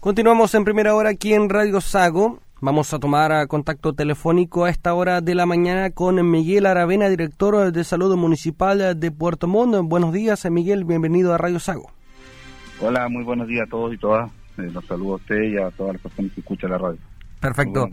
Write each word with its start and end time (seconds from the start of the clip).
Continuamos 0.00 0.54
en 0.54 0.64
primera 0.64 0.94
hora 0.94 1.10
aquí 1.10 1.34
en 1.34 1.50
Radio 1.50 1.78
Sago. 1.82 2.38
Vamos 2.62 2.94
a 2.94 2.98
tomar 2.98 3.46
contacto 3.48 3.92
telefónico 3.92 4.64
a 4.64 4.70
esta 4.70 4.94
hora 4.94 5.20
de 5.20 5.34
la 5.34 5.44
mañana 5.44 5.90
con 5.90 6.30
Miguel 6.30 6.64
Aravena, 6.64 7.10
director 7.10 7.70
de 7.70 7.84
Salud 7.84 8.16
Municipal 8.16 8.98
de 8.98 9.10
Puerto 9.10 9.46
Montt. 9.46 9.76
Buenos 9.86 10.14
días, 10.14 10.50
Miguel, 10.50 10.86
bienvenido 10.86 11.34
a 11.34 11.38
Radio 11.38 11.58
Sago. 11.58 11.90
Hola, 12.80 13.10
muy 13.10 13.24
buenos 13.24 13.46
días 13.46 13.66
a 13.66 13.70
todos 13.70 13.92
y 13.92 13.98
todas. 13.98 14.30
Eh, 14.56 14.70
los 14.72 14.86
saludo 14.86 15.12
a 15.12 15.16
usted 15.16 15.42
y 15.42 15.58
a 15.58 15.70
todas 15.70 15.92
las 15.92 16.02
personas 16.02 16.32
que 16.32 16.40
escuchan 16.40 16.70
la 16.70 16.78
radio. 16.78 16.98
Perfecto. 17.38 17.86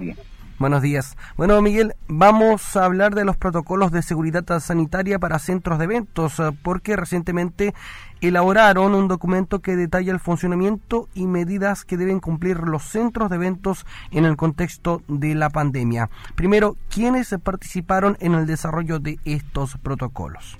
Buenos 0.60 0.82
días. 0.82 1.16
Bueno, 1.38 1.62
Miguel, 1.62 1.94
vamos 2.08 2.76
a 2.76 2.86
hablar 2.86 3.14
de 3.14 3.26
los 3.26 3.38
protocolos 3.38 3.92
de 3.92 4.02
seguridad 4.02 4.44
sanitaria 4.60 5.20
para 5.20 5.38
centros 5.38 5.78
de 5.78 5.86
eventos, 5.86 6.40
eh, 6.40 6.50
porque 6.64 6.96
recientemente 6.96 7.76
elaboraron 8.22 8.96
un 8.96 9.08
documento 9.08 9.60
que 9.60 9.76
detalla 9.76 10.12
el 10.12 10.20
funcionamiento 10.20 11.10
y 11.14 11.28
medidas 11.28 11.86
que 11.86 11.96
deben 11.96 12.20
cumplir 12.20 12.58
los 12.62 12.82
centros 12.82 13.30
de 13.30 13.36
eventos 13.36 13.86
en 14.10 14.26
el 14.26 14.36
contexto 14.36 15.04
de 15.08 15.36
la 15.36 15.52
pandemia. 15.52 16.10
Primero, 16.34 16.76
¿quiénes 16.90 17.36
participaron 17.44 18.18
en 18.20 18.34
el 18.34 18.48
desarrollo 18.48 18.98
de 18.98 19.20
estos 19.26 19.78
protocolos? 19.78 20.58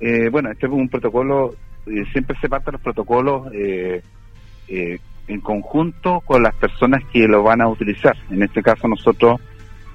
Eh, 0.00 0.28
bueno, 0.30 0.50
este 0.50 0.66
es 0.66 0.72
un 0.72 0.90
protocolo, 0.90 1.54
eh, 1.86 2.04
siempre 2.12 2.36
se 2.42 2.48
parte 2.50 2.72
los 2.72 2.82
protocolos 2.82 3.50
eh, 3.54 4.02
en 5.28 5.40
conjunto 5.40 6.20
con 6.20 6.42
las 6.42 6.54
personas 6.54 7.02
que 7.12 7.28
lo 7.28 7.42
van 7.42 7.60
a 7.60 7.68
utilizar. 7.68 8.16
En 8.30 8.42
este 8.42 8.62
caso 8.62 8.88
nosotros 8.88 9.40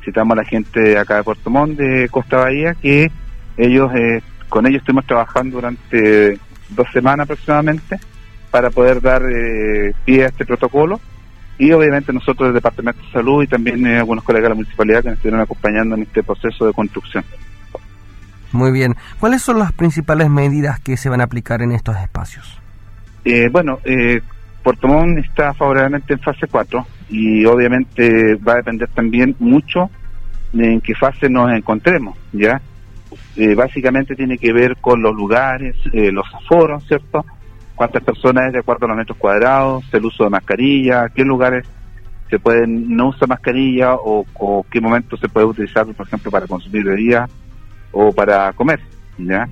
citamos 0.04 0.38
a 0.38 0.42
la 0.42 0.46
gente 0.46 0.98
acá 0.98 1.18
de 1.18 1.24
Puerto 1.24 1.50
Montt, 1.50 1.78
de 1.78 2.08
Costa 2.10 2.38
Bahía, 2.38 2.76
que 2.76 3.12
ellos, 3.58 3.92
eh, 3.96 4.22
con 4.50 4.66
ellos 4.66 4.82
estuvimos 4.82 5.06
trabajando 5.06 5.58
durante 5.58 6.40
dos 6.70 6.88
semanas 6.92 7.26
aproximadamente 7.26 8.00
para 8.52 8.70
poder 8.70 9.02
dar 9.02 9.24
eh, 9.24 9.94
pie 10.06 10.26
a 10.26 10.28
este 10.28 10.46
protocolo 10.46 11.00
y 11.58 11.72
obviamente 11.72 12.14
nosotros 12.14 12.48
del 12.48 12.56
Departamento 12.56 13.02
de 13.02 13.12
Salud 13.12 13.44
y 13.44 13.48
también 13.48 13.86
eh, 13.86 13.98
algunos 13.98 14.24
colegas 14.24 14.46
de 14.46 14.50
la 14.50 14.56
municipalidad 14.56 15.02
que 15.02 15.10
nos 15.10 15.18
estuvieron 15.18 15.42
acompañando 15.42 15.96
en 15.96 16.04
este 16.04 16.24
proceso 16.24 16.66
de 16.66 16.74
construcción. 16.74 17.24
Muy 18.52 18.72
bien. 18.72 18.96
¿Cuáles 19.20 19.42
son 19.42 19.58
las 19.58 19.72
principales 19.72 20.30
medidas 20.30 20.80
que 20.80 20.98
se 20.98 21.10
van 21.10 21.22
a 21.22 21.24
aplicar 21.24 21.62
en 21.62 21.72
estos 21.72 21.98
espacios? 21.98 22.60
bueno, 23.52 23.80
eh, 23.86 24.22
Puerto 24.64 24.88
Montt 24.88 25.20
está 25.20 25.54
favorablemente 25.54 26.14
en 26.14 26.20
fase 26.20 26.48
4 26.48 26.88
y 27.10 27.46
obviamente 27.46 28.36
va 28.36 28.54
a 28.54 28.58
depender 28.58 28.88
también 28.90 29.36
mucho 29.40 29.90
de 30.54 30.74
en 30.74 30.82
qué 30.82 30.96
fase 30.96 31.30
nos 31.30 31.52
encontremos, 31.52 32.18
¿ya? 32.32 32.62
Eh, 33.36 33.56
básicamente 33.56 34.16
tiene 34.16 34.38
que 34.38 34.54
ver 34.54 34.78
con 34.78 35.02
los 35.02 35.14
lugares, 35.14 35.76
eh, 35.92 36.12
los 36.12 36.26
aforos, 36.34 36.86
¿cierto? 36.88 37.26
Cuántas 37.76 38.04
personas 38.04 38.48
es 38.48 38.54
de 38.54 38.60
acuerdo 38.60 38.86
a 38.86 38.90
los 38.90 38.98
metros 38.98 39.18
cuadrados, 39.18 39.84
el 39.92 40.06
uso 40.06 40.24
de 40.24 40.30
mascarilla, 40.30 41.10
qué 41.10 41.24
lugares 41.24 41.68
se 42.30 42.40
pueden 42.40 42.96
no 42.96 43.10
usar 43.10 43.28
mascarilla 43.28 43.96
o, 43.96 44.26
o 44.34 44.66
qué 44.72 44.80
momentos 44.80 45.20
se 45.20 45.28
puede 45.28 45.46
utilizar, 45.46 45.86
por 45.88 46.08
ejemplo, 46.08 46.32
para 46.32 46.48
consumir 46.48 46.86
bebidas 46.86 47.30
o 47.92 48.12
para 48.14 48.54
comer, 48.54 48.80
¿ya? 49.18 49.50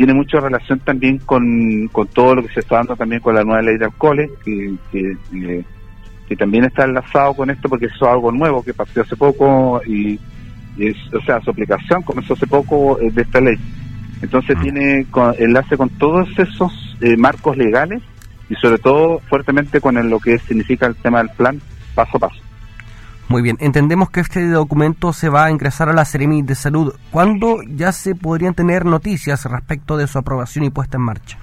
Tiene 0.00 0.14
mucha 0.14 0.40
relación 0.40 0.78
también 0.78 1.18
con, 1.18 1.86
con 1.88 2.08
todo 2.08 2.36
lo 2.36 2.42
que 2.42 2.54
se 2.54 2.60
está 2.60 2.76
dando 2.76 2.96
también 2.96 3.20
con 3.20 3.34
la 3.34 3.44
nueva 3.44 3.60
ley 3.60 3.76
de 3.76 3.84
alcoholes, 3.84 4.30
que, 4.42 4.74
que, 4.90 6.36
también 6.36 6.64
está 6.64 6.84
enlazado 6.84 7.34
con 7.34 7.50
esto 7.50 7.68
porque 7.68 7.84
eso 7.84 8.06
es 8.06 8.10
algo 8.10 8.32
nuevo 8.32 8.62
que 8.62 8.72
pasó 8.72 9.02
hace 9.02 9.14
poco 9.14 9.82
y, 9.86 10.18
es, 10.78 10.96
o 11.12 11.20
sea, 11.26 11.38
su 11.42 11.50
aplicación 11.50 12.00
comenzó 12.00 12.32
hace 12.32 12.46
poco 12.46 12.98
eh, 12.98 13.10
de 13.10 13.20
esta 13.20 13.42
ley. 13.42 13.56
Entonces 14.22 14.56
ah. 14.58 14.62
tiene 14.62 15.06
enlace 15.38 15.76
con 15.76 15.90
todos 15.90 16.30
esos 16.38 16.96
eh, 17.02 17.18
marcos 17.18 17.58
legales 17.58 18.00
y 18.48 18.54
sobre 18.54 18.78
todo 18.78 19.18
fuertemente 19.28 19.82
con 19.82 20.08
lo 20.08 20.18
que 20.18 20.38
significa 20.38 20.86
el 20.86 20.96
tema 20.96 21.18
del 21.18 21.28
plan 21.36 21.60
paso 21.94 22.16
a 22.16 22.20
paso. 22.20 22.40
Muy 23.30 23.42
bien, 23.42 23.58
entendemos 23.60 24.10
que 24.10 24.18
este 24.18 24.44
documento 24.48 25.12
se 25.12 25.28
va 25.28 25.44
a 25.44 25.52
ingresar 25.52 25.88
a 25.88 25.92
la 25.92 26.04
Seremi 26.04 26.42
de 26.42 26.56
Salud. 26.56 26.92
¿Cuándo 27.12 27.58
ya 27.62 27.92
se 27.92 28.16
podrían 28.16 28.54
tener 28.54 28.84
noticias 28.84 29.44
respecto 29.44 29.96
de 29.96 30.08
su 30.08 30.18
aprobación 30.18 30.64
y 30.64 30.70
puesta 30.70 30.96
en 30.96 31.04
marcha? 31.04 31.38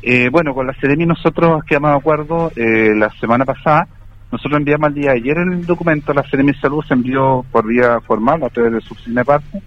Eh, 0.00 0.30
bueno, 0.30 0.54
con 0.54 0.66
la 0.66 0.72
Seremi 0.72 1.04
nosotros 1.04 1.62
quedamos 1.64 1.90
de 1.90 1.96
acuerdo 1.98 2.50
eh, 2.56 2.94
la 2.96 3.10
semana 3.20 3.44
pasada. 3.44 3.86
Nosotros 4.32 4.58
enviamos 4.58 4.88
el 4.88 4.94
día 4.94 5.10
de 5.10 5.18
ayer 5.18 5.36
el 5.36 5.66
documento 5.66 6.12
a 6.12 6.14
la 6.14 6.22
Seremi 6.30 6.52
de 6.52 6.60
Salud, 6.60 6.82
se 6.88 6.94
envió 6.94 7.44
por 7.52 7.66
vía 7.66 8.00
formal 8.00 8.42
a 8.42 8.48
través 8.48 8.72
de 8.72 8.80
su 8.80 8.94
oficina 8.94 9.20
de 9.20 9.24
parte 9.26 9.62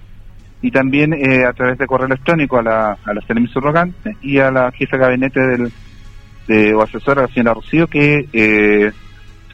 y 0.64 0.72
también 0.72 1.14
eh, 1.14 1.46
a 1.46 1.54
través 1.54 1.78
de 1.78 1.86
correo 1.86 2.08
electrónico 2.08 2.58
a 2.58 2.64
la, 2.64 2.98
a 3.06 3.14
la 3.14 3.22
Seremi 3.22 3.48
subrogante 3.50 4.18
y 4.24 4.40
a 4.40 4.50
la 4.50 4.72
jefa 4.72 4.98
de 4.98 5.04
gabinete 5.04 5.40
del, 5.40 5.72
de, 6.48 6.74
o 6.74 6.82
asesora, 6.82 7.22
la 7.22 7.28
señora 7.28 7.54
Rocío, 7.54 7.86
que 7.86 8.92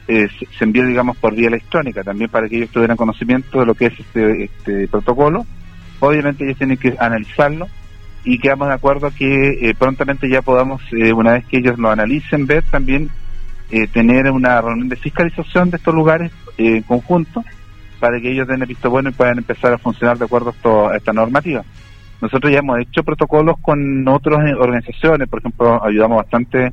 eh, 0.08 0.24
eh, 0.24 0.46
se 0.56 0.64
envió, 0.64 0.86
digamos, 0.86 1.16
por 1.16 1.34
vía 1.34 1.48
electrónica, 1.48 2.02
también 2.02 2.30
para 2.30 2.48
que 2.48 2.56
ellos 2.56 2.70
tuvieran 2.70 2.96
conocimiento 2.96 3.60
de 3.60 3.66
lo 3.66 3.74
que 3.74 3.86
es 3.86 3.98
este, 3.98 4.44
este 4.44 4.88
protocolo. 4.88 5.44
Obviamente 6.00 6.44
ellos 6.44 6.58
tienen 6.58 6.76
que 6.76 6.94
analizarlo 6.98 7.66
y 8.24 8.38
quedamos 8.38 8.68
de 8.68 8.74
acuerdo 8.74 9.10
que 9.16 9.68
eh, 9.68 9.74
prontamente 9.78 10.28
ya 10.28 10.42
podamos, 10.42 10.82
eh, 10.92 11.12
una 11.12 11.32
vez 11.32 11.46
que 11.46 11.58
ellos 11.58 11.78
lo 11.78 11.90
analicen, 11.90 12.46
ver 12.46 12.62
también 12.64 13.10
tener 13.92 14.30
una 14.30 14.60
reunión 14.60 14.88
de 14.88 14.94
fiscalización 14.94 15.70
de 15.70 15.78
estos 15.78 15.92
lugares 15.92 16.30
en 16.56 16.82
conjunto 16.82 17.42
para 17.98 18.20
que 18.20 18.30
ellos 18.30 18.46
den 18.46 18.62
el 18.62 18.68
visto 18.68 18.90
bueno 18.90 19.08
y 19.08 19.12
puedan 19.12 19.38
empezar 19.38 19.72
a 19.72 19.78
funcionar 19.78 20.16
de 20.18 20.24
acuerdo 20.24 20.54
a, 20.88 20.96
esta 20.96 21.12
normativa. 21.12 21.64
Nosotros 22.20 22.52
ya 22.52 22.60
hemos 22.60 22.78
hecho 22.78 23.02
protocolos 23.02 23.56
con 23.60 24.06
otras 24.06 24.38
organizaciones, 24.56 25.28
por 25.28 25.40
ejemplo, 25.40 25.84
ayudamos 25.84 26.18
bastante 26.18 26.72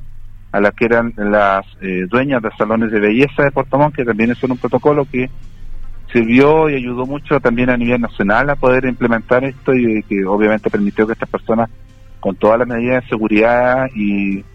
a 0.53 0.61
las 0.61 0.73
que 0.75 0.85
eran 0.85 1.13
las 1.17 1.65
eh, 1.81 2.05
dueñas 2.07 2.41
de 2.41 2.51
salones 2.55 2.91
de 2.91 2.99
belleza 2.99 3.43
de 3.43 3.51
Puerto 3.51 3.91
que 3.93 4.05
también 4.05 4.31
es 4.31 4.43
un 4.43 4.55
protocolo 4.55 5.03
que 5.11 5.27
sirvió 6.11 6.69
y 6.69 6.75
ayudó 6.75 7.07
mucho 7.07 7.39
también 7.39 7.71
a 7.71 7.75
nivel 7.75 7.99
nacional 7.99 8.51
a 8.51 8.55
poder 8.55 8.85
implementar 8.85 9.43
esto 9.43 9.73
y 9.73 10.03
que 10.03 10.23
obviamente 10.25 10.69
permitió 10.69 11.07
que 11.07 11.13
estas 11.13 11.27
personas 11.27 11.71
con 12.19 12.35
todas 12.35 12.59
las 12.59 12.67
medidas 12.67 13.03
de 13.03 13.09
seguridad 13.09 13.87
y 13.95 14.45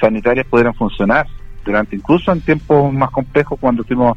sanitarias 0.00 0.46
pudieran 0.46 0.74
funcionar 0.74 1.26
durante 1.64 1.96
incluso 1.96 2.30
en 2.30 2.40
tiempos 2.40 2.92
más 2.92 3.10
complejos 3.10 3.58
cuando 3.60 3.82
tuvimos 3.82 4.16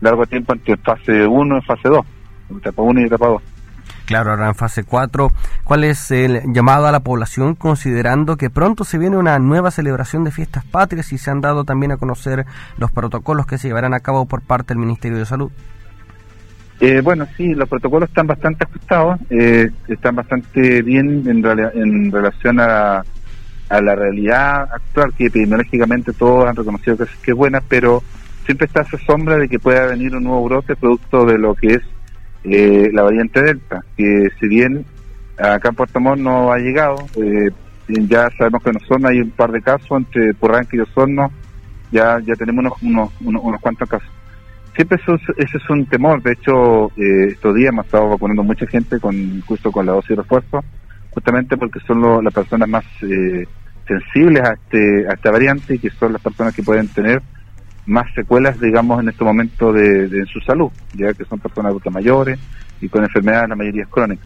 largo 0.00 0.24
tiempo 0.24 0.54
entre 0.54 0.78
fase 0.78 1.26
1 1.26 1.58
y 1.58 1.60
fase 1.60 1.88
2, 1.90 2.06
etapa 2.56 2.82
1 2.82 3.00
y 3.02 3.04
etapa 3.04 3.26
2. 3.28 3.42
Claro, 4.10 4.32
ahora 4.32 4.48
en 4.48 4.56
fase 4.56 4.82
4, 4.82 5.30
¿cuál 5.62 5.84
es 5.84 6.10
el 6.10 6.52
llamado 6.52 6.88
a 6.88 6.90
la 6.90 6.98
población 6.98 7.54
considerando 7.54 8.36
que 8.36 8.50
pronto 8.50 8.82
se 8.82 8.98
viene 8.98 9.16
una 9.16 9.38
nueva 9.38 9.70
celebración 9.70 10.24
de 10.24 10.32
fiestas 10.32 10.64
patrias 10.64 11.12
y 11.12 11.18
se 11.18 11.30
han 11.30 11.40
dado 11.40 11.62
también 11.62 11.92
a 11.92 11.96
conocer 11.96 12.44
los 12.76 12.90
protocolos 12.90 13.46
que 13.46 13.56
se 13.56 13.68
llevarán 13.68 13.94
a 13.94 14.00
cabo 14.00 14.26
por 14.26 14.42
parte 14.42 14.74
del 14.74 14.78
Ministerio 14.78 15.16
de 15.16 15.26
Salud? 15.26 15.52
Eh, 16.80 17.02
bueno, 17.04 17.24
sí, 17.36 17.54
los 17.54 17.68
protocolos 17.68 18.08
están 18.08 18.26
bastante 18.26 18.64
ajustados, 18.64 19.20
eh, 19.30 19.70
están 19.86 20.16
bastante 20.16 20.82
bien 20.82 21.22
en, 21.28 22.10
relación 22.10 22.58
a, 22.58 23.04
a, 23.68 23.80
la 23.80 23.94
realidad 23.94 24.62
actual, 24.74 25.14
que 25.16 25.26
epidemiológicamente 25.26 26.12
todos 26.14 26.48
han 26.48 26.56
reconocido 26.56 26.96
que 26.96 27.04
es, 27.04 27.10
que 27.22 27.30
es 27.30 27.36
buena, 27.36 27.60
pero 27.60 28.02
siempre 28.44 28.66
está 28.66 28.80
esa 28.80 28.98
sombra 29.06 29.36
de 29.36 29.48
que 29.48 29.60
pueda 29.60 29.86
venir 29.86 30.16
un 30.16 30.24
nuevo 30.24 30.42
brote 30.46 30.74
producto 30.74 31.24
de 31.26 31.38
lo 31.38 31.54
que 31.54 31.74
es 31.74 31.82
eh, 32.44 32.90
la 32.92 33.02
variante 33.02 33.42
Delta, 33.42 33.84
que 33.96 34.28
si 34.38 34.48
bien 34.48 34.84
acá 35.38 35.70
en 35.70 35.74
Puerto 35.74 36.00
Montt 36.00 36.20
no 36.20 36.52
ha 36.52 36.58
llegado, 36.58 36.96
eh, 37.16 37.50
ya 37.88 38.30
sabemos 38.36 38.62
que 38.62 38.70
en 38.70 38.76
Osorno 38.76 39.08
hay 39.08 39.20
un 39.20 39.30
par 39.30 39.50
de 39.52 39.62
casos 39.62 39.90
entre 39.90 40.34
Purranque 40.34 40.76
y 40.76 40.80
Osorno, 40.80 41.30
ya, 41.90 42.20
ya 42.20 42.34
tenemos 42.34 42.80
unos, 42.82 43.12
unos, 43.20 43.42
unos, 43.42 43.60
cuantos 43.60 43.88
casos. 43.88 44.08
Siempre 44.74 44.98
eso, 45.02 45.14
ese 45.36 45.56
es 45.56 45.70
un 45.70 45.84
temor, 45.86 46.22
de 46.22 46.32
hecho 46.32 46.86
eh, 46.96 47.28
estos 47.32 47.54
días 47.54 47.70
hemos 47.70 47.86
estado 47.86 48.08
vacunando 48.08 48.42
mucha 48.42 48.66
gente 48.66 49.00
con 49.00 49.40
justo 49.42 49.72
con 49.72 49.86
la 49.86 49.92
dosis 49.92 50.10
de 50.10 50.16
refuerzo, 50.16 50.64
justamente 51.10 51.56
porque 51.56 51.80
son 51.80 52.24
las 52.24 52.32
personas 52.32 52.68
más 52.68 52.84
eh, 53.02 53.44
sensibles 53.86 54.42
a, 54.42 54.52
este, 54.52 55.08
a 55.08 55.14
esta 55.14 55.32
variante 55.32 55.74
y 55.74 55.78
que 55.78 55.90
son 55.90 56.12
las 56.12 56.22
personas 56.22 56.54
que 56.54 56.62
pueden 56.62 56.86
tener 56.88 57.20
más 57.86 58.12
secuelas, 58.14 58.60
digamos, 58.60 59.02
en 59.02 59.08
este 59.08 59.24
momento 59.24 59.72
de, 59.72 60.24
su 60.26 60.40
salud, 60.40 60.70
ya 60.94 61.12
que 61.12 61.24
son 61.24 61.38
personas 61.38 61.70
adultas 61.70 61.92
mayores 61.92 62.38
y 62.80 62.88
con 62.88 63.02
enfermedades, 63.02 63.48
la 63.48 63.56
mayoría 63.56 63.82
es 63.82 63.88
crónica. 63.88 64.22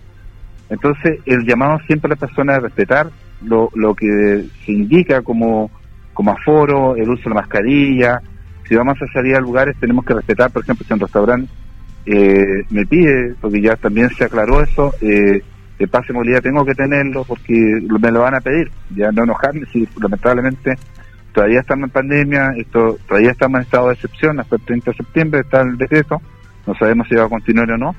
Entonces, 0.70 1.20
el 1.26 1.44
llamado 1.46 1.78
siempre 1.86 2.08
a 2.08 2.10
las 2.10 2.18
personas 2.18 2.56
a 2.56 2.60
respetar 2.60 3.08
lo, 3.42 3.70
lo 3.74 3.94
que 3.94 4.46
se 4.64 4.72
indica 4.72 5.22
como, 5.22 5.70
como 6.12 6.30
aforo, 6.32 6.96
el 6.96 7.08
uso 7.08 7.24
de 7.24 7.30
la 7.30 7.40
mascarilla. 7.40 8.20
Si 8.66 8.74
vamos 8.74 8.96
a 9.00 9.12
salir 9.12 9.36
a 9.36 9.40
lugares, 9.40 9.76
tenemos 9.78 10.04
que 10.04 10.14
respetar, 10.14 10.50
por 10.50 10.62
ejemplo, 10.62 10.86
si 10.86 10.92
un 10.94 11.00
restaurante 11.00 11.50
eh, 12.06 12.64
me 12.70 12.86
pide, 12.86 13.34
porque 13.40 13.60
ya 13.60 13.76
también 13.76 14.08
se 14.10 14.24
aclaró 14.24 14.62
eso, 14.62 14.94
eh, 15.00 15.42
el 15.78 15.88
pase 15.88 16.08
de 16.08 16.14
movilidad 16.14 16.42
tengo 16.42 16.64
que 16.64 16.74
tenerlo 16.74 17.24
porque 17.24 17.52
me 17.52 18.10
lo 18.10 18.20
van 18.20 18.36
a 18.36 18.40
pedir, 18.40 18.70
ya 18.94 19.10
no 19.10 19.24
enojarme 19.24 19.66
si 19.72 19.88
lamentablemente 20.00 20.74
todavía 21.34 21.60
estamos 21.60 21.88
en 21.88 21.90
pandemia, 21.90 22.52
esto 22.56 22.96
todavía 23.08 23.32
estamos 23.32 23.58
en 23.58 23.62
estado 23.64 23.88
de 23.88 23.94
excepción, 23.94 24.38
hasta 24.38 24.56
el 24.56 24.62
30 24.62 24.90
de 24.92 24.96
septiembre 24.96 25.40
está 25.40 25.60
el 25.62 25.76
decreto, 25.76 26.22
no 26.66 26.75
sabemos 26.76 27.08
si 27.08 27.16
va 27.16 27.25
a 27.25 27.28
continuar 27.28 27.70
o 27.72 27.76
no, 27.76 27.94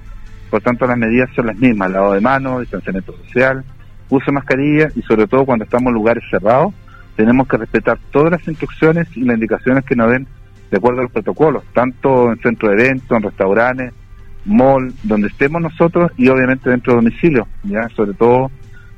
por 0.50 0.62
tanto 0.62 0.88
las 0.88 0.98
medidas 0.98 1.30
son 1.36 1.48
las 1.48 1.58
mismas, 1.58 1.92
lavado 1.92 2.14
de 2.14 2.22
manos, 2.22 2.62
distanciamiento 2.62 3.16
social, 3.18 3.64
uso 4.10 4.26
de 4.28 4.32
mascarilla 4.32 4.88
y 4.96 5.02
sobre 5.02 5.28
todo 5.28 5.46
cuando 5.46 5.66
estamos 5.66 5.90
en 5.90 5.96
lugares 5.96 6.24
cerrados, 6.32 6.74
tenemos 7.18 7.48
que 7.48 7.58
respetar 7.58 8.00
todas 8.12 8.32
las 8.32 8.48
instrucciones 8.48 9.08
y 9.16 9.22
las 9.22 9.36
indicaciones 9.36 9.84
que 9.84 9.96
nos 9.96 10.10
den 10.12 10.28
de 10.72 10.78
acuerdo 10.78 11.02
a 11.02 11.04
los 11.04 11.12
protocolos, 11.12 11.64
tanto 11.74 12.32
en 12.32 12.40
centro 12.40 12.70
de 12.70 12.76
eventos, 12.76 13.18
en 13.18 13.24
restaurantes, 13.24 13.94
mall, 14.46 14.94
donde 15.04 15.28
estemos 15.28 15.62
nosotros 15.62 16.12
y 16.18 16.30
obviamente 16.30 16.70
dentro 16.70 16.94
de 16.94 16.98
domicilio, 16.98 17.48
ya 17.64 17.90
sobre 17.90 18.14
todo 18.14 18.50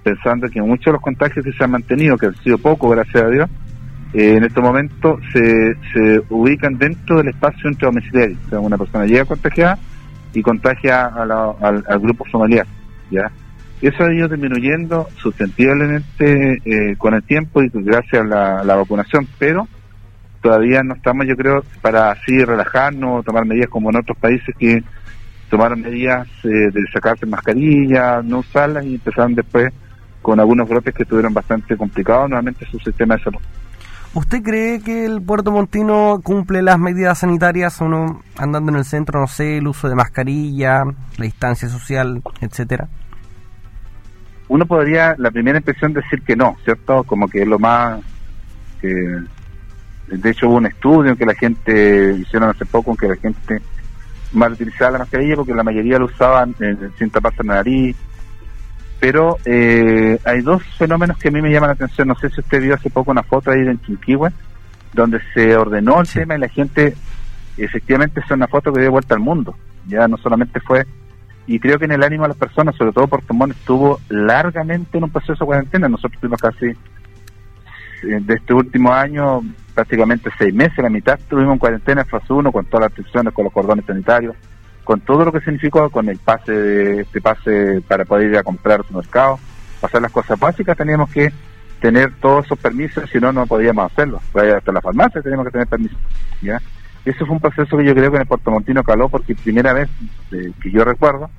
pensando 0.03 0.47
que 0.47 0.61
muchos 0.61 0.85
de 0.85 0.91
los 0.93 1.01
contagios 1.01 1.43
que 1.43 1.51
se 1.51 1.63
han 1.63 1.71
mantenido, 1.71 2.17
que 2.17 2.27
han 2.27 2.35
sido 2.35 2.57
pocos, 2.57 2.91
gracias 2.91 3.23
a 3.23 3.29
Dios, 3.29 3.49
eh, 4.13 4.35
en 4.37 4.43
este 4.43 4.61
momento 4.61 5.19
se, 5.33 5.75
se 5.93 6.21
ubican 6.29 6.77
dentro 6.77 7.17
del 7.17 7.29
espacio 7.29 7.69
entre 7.69 7.87
domiciliario. 7.87 8.37
O 8.45 8.49
sea, 8.49 8.59
una 8.59 8.77
persona 8.77 9.05
llega 9.05 9.25
contagiada 9.25 9.77
y 10.33 10.41
contagia 10.41 11.05
al, 11.05 11.99
grupo 11.99 12.25
familiar. 12.25 12.65
¿ya? 13.11 13.31
Eso 13.81 14.03
ha 14.03 14.13
ido 14.13 14.27
disminuyendo 14.27 15.07
sustentiblemente 15.17 16.61
eh, 16.65 16.95
con 16.97 17.13
el 17.13 17.23
tiempo 17.23 17.61
y 17.61 17.69
gracias 17.73 18.21
a 18.21 18.63
la, 18.63 18.75
vacunación, 18.75 19.27
pero 19.37 19.67
todavía 20.41 20.83
no 20.83 20.95
estamos, 20.95 21.27
yo 21.27 21.35
creo, 21.35 21.63
para 21.81 22.11
así 22.11 22.43
relajarnos, 22.43 23.25
tomar 23.25 23.45
medidas 23.45 23.69
como 23.69 23.89
en 23.89 23.97
otros 23.97 24.17
países 24.17 24.55
que 24.57 24.83
tomaron 25.49 25.81
medidas 25.81 26.27
eh, 26.43 26.47
de 26.47 26.81
sacarse 26.91 27.25
mascarillas, 27.25 28.23
no 28.23 28.39
usarlas 28.39 28.85
y 28.85 28.95
empezaron 28.95 29.35
después 29.35 29.71
con 30.21 30.39
algunos 30.39 30.67
brotes 30.67 30.93
que 30.93 31.03
estuvieron 31.03 31.33
bastante 31.33 31.77
complicados 31.77 32.29
nuevamente 32.29 32.65
su 32.69 32.79
sistema 32.79 33.15
de 33.15 33.23
salud. 33.23 33.39
¿Usted 34.17 34.41
cree 34.41 34.81
que 34.81 35.05
el 35.05 35.21
Puerto 35.21 35.51
Montino 35.51 36.21
cumple 36.23 36.63
las 36.63 36.79
medidas 36.79 37.19
sanitarias, 37.19 37.79
uno 37.81 38.23
andando 38.35 38.71
en 38.71 38.79
el 38.79 38.83
centro, 38.83 39.19
no 39.19 39.27
sé, 39.27 39.59
el 39.59 39.67
uso 39.67 39.89
de 39.89 39.93
mascarilla, 39.93 40.83
la 40.85 41.23
distancia 41.23 41.69
social, 41.69 42.23
etcétera? 42.41 42.87
Uno 44.47 44.65
podría, 44.65 45.13
la 45.19 45.29
primera 45.29 45.59
impresión, 45.59 45.93
decir 45.93 46.23
que 46.23 46.35
no, 46.35 46.57
¿cierto? 46.63 47.03
Como 47.03 47.27
que 47.27 47.43
es 47.43 47.47
lo 47.47 47.59
más... 47.59 48.01
que 48.81 48.89
de 50.07 50.29
hecho 50.31 50.49
hubo 50.49 50.55
un 50.55 50.65
estudio 50.65 51.15
que 51.15 51.25
la 51.27 51.35
gente, 51.35 52.15
hicieron 52.19 52.49
hace 52.49 52.65
poco, 52.65 52.95
que 52.95 53.09
la 53.09 53.17
gente 53.17 53.61
mal 54.33 54.53
utilizaba 54.53 54.93
la 54.93 54.97
mascarilla 54.97 55.35
porque 55.35 55.53
la 55.53 55.63
mayoría 55.63 55.99
lo 55.99 56.05
usaban 56.05 56.55
en, 56.59 56.91
sin 56.97 57.11
taparse 57.11 57.43
la 57.43 57.57
nariz, 57.57 57.95
pero 58.99 59.37
eh, 59.45 60.19
hay 60.25 60.41
dos 60.41 60.63
fenómenos 60.77 61.17
que 61.17 61.27
a 61.27 61.31
mí 61.31 61.41
me 61.41 61.51
llaman 61.51 61.69
la 61.69 61.73
atención. 61.73 62.07
No 62.07 62.15
sé 62.15 62.29
si 62.29 62.41
usted 62.41 62.61
vio 62.61 62.75
hace 62.75 62.89
poco 62.89 63.11
una 63.11 63.23
foto 63.23 63.51
ahí 63.51 63.59
en 63.59 63.79
Chinquihue, 63.81 64.29
donde 64.93 65.19
se 65.33 65.55
ordenó 65.55 66.01
el 66.01 66.07
tema 66.07 66.35
y 66.35 66.39
la 66.39 66.49
gente, 66.49 66.95
efectivamente, 67.57 68.21
es 68.21 68.31
una 68.31 68.47
foto 68.47 68.73
que 68.73 68.81
dio 68.81 68.91
vuelta 68.91 69.15
al 69.15 69.21
mundo. 69.21 69.55
Ya 69.87 70.07
no 70.07 70.17
solamente 70.17 70.59
fue, 70.59 70.85
y 71.45 71.59
creo 71.59 71.79
que 71.79 71.85
en 71.85 71.93
el 71.93 72.03
ánimo 72.03 72.23
de 72.23 72.29
las 72.29 72.37
personas, 72.37 72.75
sobre 72.75 72.91
todo 72.91 73.07
Puerto 73.07 73.33
Montt, 73.33 73.53
estuvo 73.53 73.99
largamente 74.09 74.97
en 74.97 75.05
un 75.05 75.09
proceso 75.09 75.39
de 75.39 75.45
cuarentena. 75.45 75.87
Nosotros 75.87 76.19
tuvimos 76.19 76.41
casi, 76.41 76.65
eh, 76.65 76.75
de 78.01 78.33
este 78.33 78.53
último 78.53 78.91
año, 78.91 79.41
prácticamente 79.73 80.29
seis 80.37 80.53
meses, 80.53 80.77
la 80.79 80.89
mitad 80.89 81.19
estuvimos 81.19 81.53
en 81.53 81.59
cuarentena 81.59 82.01
en 82.01 82.07
fase 82.07 82.33
1 82.33 82.51
con 82.51 82.65
todas 82.65 82.81
las 82.81 82.89
restricciones, 82.89 83.33
con 83.33 83.45
los 83.45 83.53
cordones 83.53 83.85
sanitarios 83.85 84.35
con 84.87 85.01
todo 85.01 85.25
lo 85.25 85.33
que 85.33 85.41
significó, 85.41 85.89
con 85.89 86.07
el 86.07 86.17
pase 86.17 86.53
de 86.53 87.01
este 87.01 87.19
pase 87.19 87.81
para 87.85 88.05
poder 88.05 88.29
ir 88.29 88.37
a 88.37 88.43
comprar 88.43 88.85
su 88.87 88.93
mercado, 88.95 89.37
hacer 89.81 90.01
las 90.01 90.13
cosas 90.13 90.39
básicas, 90.39 90.77
teníamos 90.77 91.09
que 91.11 91.29
tener 91.81 92.13
todos 92.21 92.45
esos 92.45 92.57
permisos, 92.57 93.03
si 93.09 93.19
no, 93.19 93.33
no 93.33 93.45
podíamos 93.45 93.91
hacerlo. 93.91 94.21
Hasta 94.33 94.71
la 94.71 94.79
farmacia 94.79 95.21
teníamos 95.21 95.47
que 95.47 95.51
tener 95.51 95.67
permisos. 95.67 95.97
¿ya? 96.41 96.61
Eso 97.03 97.25
fue 97.25 97.35
un 97.35 97.41
proceso 97.41 97.75
que 97.75 97.83
yo 97.83 97.93
creo 97.93 98.11
que 98.11 98.15
en 98.15 98.21
el 98.21 98.27
Puerto 98.29 98.49
Montino 98.49 98.81
caló, 98.81 99.09
porque 99.09 99.35
primera 99.35 99.73
vez 99.73 99.89
eh, 100.31 100.53
que 100.63 100.71
yo 100.71 100.85
recuerdo, 100.85 101.29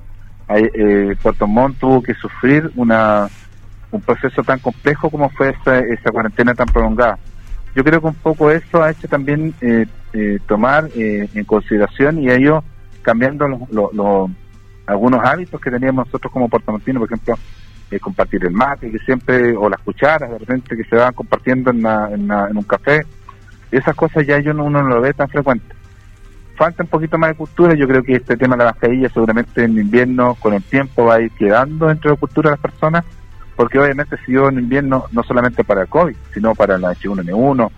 eh, 0.49 1.15
Puerto 1.19 1.47
Montt 1.47 1.79
tuvo 1.79 2.03
que 2.03 2.13
sufrir 2.13 2.71
una 2.75 3.27
un 3.91 4.01
proceso 4.01 4.43
tan 4.43 4.59
complejo 4.59 5.09
como 5.09 5.31
fue 5.31 5.49
esa, 5.49 5.79
esa 5.79 6.11
cuarentena 6.11 6.53
tan 6.53 6.67
prolongada. 6.67 7.17
Yo 7.75 7.83
creo 7.83 7.99
que 7.99 8.05
un 8.05 8.13
poco 8.13 8.51
eso 8.51 8.83
ha 8.83 8.91
hecho 8.91 9.07
también 9.07 9.55
eh, 9.61 9.87
eh 10.13 10.37
tomar 10.47 10.87
eh, 10.95 11.27
en 11.33 11.45
consideración 11.45 12.19
y 12.19 12.29
ello 12.29 12.63
cambiando 13.01 13.47
los, 13.47 14.29
algunos 14.85 15.23
hábitos 15.23 15.61
que 15.61 15.71
teníamos 15.71 16.07
nosotros 16.07 16.31
como 16.31 16.49
portamontino, 16.49 16.99
por 16.99 17.07
ejemplo, 17.07 17.35
eh, 17.91 17.99
compartir 17.99 18.45
el 18.45 18.51
mate, 18.51 18.91
que 18.91 18.99
siempre, 18.99 19.55
o 19.55 19.69
las 19.69 19.79
cucharas 19.81 20.29
de 20.29 20.37
repente 20.37 20.75
que 20.75 20.83
se 20.83 20.95
van 20.95 21.13
compartiendo 21.13 21.71
en, 21.71 21.85
en, 21.85 22.57
un 22.57 22.63
café. 22.63 23.01
Esas 23.71 23.95
cosas 23.95 24.25
ya 24.25 24.39
yo 24.39 24.53
no, 24.53 24.65
uno 24.65 24.83
no 24.83 24.89
lo 24.89 25.01
ve 25.01 25.13
tan 25.13 25.29
frecuente. 25.29 25.75
Falta 26.55 26.83
un 26.83 26.89
poquito 26.89 27.17
más 27.17 27.31
de 27.31 27.35
cultura, 27.37 27.73
yo 27.73 27.87
creo 27.87 28.03
que 28.03 28.15
este 28.15 28.35
tema 28.35 28.55
de 28.55 28.63
la 28.63 28.71
mascarilla 28.71 29.09
seguramente 29.09 29.63
en 29.63 29.77
invierno, 29.77 30.35
con 30.35 30.53
el 30.53 30.63
tiempo, 30.63 31.05
va 31.05 31.15
a 31.15 31.21
ir 31.21 31.31
quedando 31.31 31.87
dentro 31.87 32.09
de 32.09 32.15
la 32.15 32.19
cultura 32.19 32.49
de 32.49 32.57
las 32.57 32.61
personas, 32.61 33.05
porque 33.55 33.79
obviamente 33.79 34.17
si 34.25 34.33
yo 34.33 34.49
en 34.49 34.59
invierno, 34.59 35.05
no 35.11 35.23
solamente 35.23 35.63
para 35.63 35.81
el 35.81 35.87
COVID, 35.87 36.15
sino 36.33 36.55
para 36.55 36.77
la 36.77 36.93
H1N1, 36.93 37.71